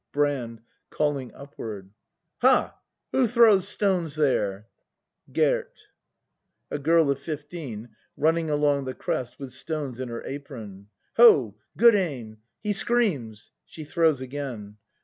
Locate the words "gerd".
5.31-5.69